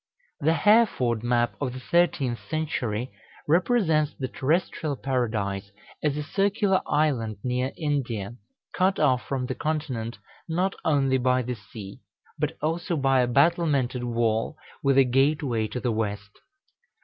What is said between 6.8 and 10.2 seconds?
island near India, cut off from the continent